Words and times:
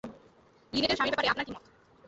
লিনেটের 0.73 0.97
স্বামীর 0.97 1.13
ব্যাপারে 1.13 1.31
আপনার 1.31 1.45
কী 1.47 1.51
মত? 1.53 1.63